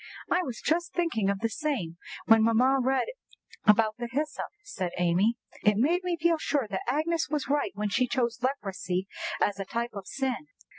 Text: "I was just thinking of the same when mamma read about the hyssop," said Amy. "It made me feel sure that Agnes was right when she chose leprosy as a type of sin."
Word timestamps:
"I 0.31 0.41
was 0.41 0.61
just 0.63 0.93
thinking 0.93 1.29
of 1.29 1.41
the 1.41 1.47
same 1.49 1.97
when 2.25 2.41
mamma 2.41 2.79
read 2.83 3.05
about 3.67 3.97
the 3.99 4.09
hyssop," 4.11 4.47
said 4.63 4.93
Amy. 4.97 5.35
"It 5.63 5.77
made 5.77 6.03
me 6.03 6.17
feel 6.19 6.39
sure 6.39 6.65
that 6.71 6.81
Agnes 6.91 7.29
was 7.29 7.47
right 7.49 7.69
when 7.75 7.89
she 7.89 8.07
chose 8.07 8.41
leprosy 8.41 9.05
as 9.39 9.59
a 9.59 9.65
type 9.65 9.93
of 9.93 10.07
sin." 10.07 10.47